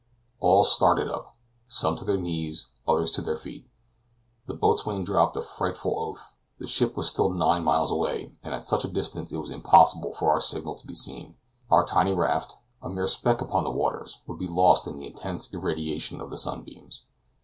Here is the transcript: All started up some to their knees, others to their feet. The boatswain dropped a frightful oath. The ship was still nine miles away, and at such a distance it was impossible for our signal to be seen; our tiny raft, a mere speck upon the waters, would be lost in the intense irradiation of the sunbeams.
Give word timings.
All 0.39 0.63
started 0.63 1.07
up 1.09 1.35
some 1.67 1.95
to 1.97 2.03
their 2.03 2.17
knees, 2.17 2.69
others 2.87 3.11
to 3.11 3.21
their 3.21 3.35
feet. 3.37 3.67
The 4.47 4.55
boatswain 4.55 5.03
dropped 5.03 5.37
a 5.37 5.43
frightful 5.43 5.93
oath. 5.95 6.33
The 6.57 6.65
ship 6.65 6.97
was 6.97 7.07
still 7.07 7.29
nine 7.29 7.63
miles 7.63 7.91
away, 7.91 8.31
and 8.41 8.51
at 8.51 8.63
such 8.63 8.83
a 8.83 8.87
distance 8.91 9.31
it 9.31 9.37
was 9.37 9.51
impossible 9.51 10.15
for 10.15 10.31
our 10.31 10.41
signal 10.41 10.73
to 10.79 10.87
be 10.87 10.95
seen; 10.95 11.35
our 11.69 11.85
tiny 11.85 12.15
raft, 12.15 12.57
a 12.81 12.89
mere 12.89 13.07
speck 13.07 13.41
upon 13.43 13.63
the 13.63 13.69
waters, 13.69 14.23
would 14.25 14.39
be 14.39 14.47
lost 14.47 14.87
in 14.87 14.97
the 14.97 15.05
intense 15.05 15.53
irradiation 15.53 16.19
of 16.19 16.31
the 16.31 16.37
sunbeams. 16.39 17.03